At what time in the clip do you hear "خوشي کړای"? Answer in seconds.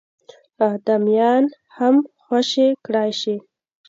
2.25-3.11